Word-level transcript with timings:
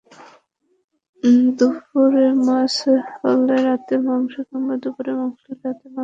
দুপুরে 1.57 2.27
মাছ 2.47 2.75
হলে 3.21 3.57
রাতে 3.67 3.95
মাংস, 4.07 4.33
কিংবা 4.47 4.75
দুপুরে 4.83 5.11
মাংস 5.19 5.39
হলে 5.43 5.61
রাতে 5.65 5.85
মাছ। 5.87 5.99